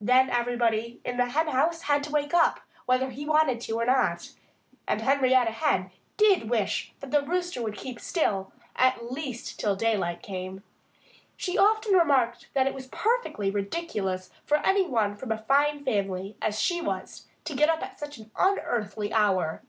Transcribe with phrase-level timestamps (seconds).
[0.00, 4.30] Then everybody in the henhouse had to wake up, whether he wanted to or not.
[4.86, 10.62] And Henrietta Hen did wish the Rooster would keep still at least till daylight came.
[11.36, 16.36] She often remarked that it was perfectly ridiculous for any one from a fine family
[16.40, 19.62] as she was to get up at such an unearthly hour.